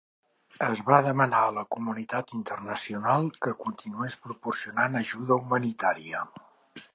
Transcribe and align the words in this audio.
Es 0.67 0.79
va 0.85 0.97
demanar 1.07 1.41
a 1.49 1.51
la 1.57 1.65
comunitat 1.75 2.33
internacional 2.37 3.29
que 3.47 3.53
continués 3.61 4.17
proporcionant 4.25 4.99
ajuda 5.03 5.39
humanitària. 5.45 6.25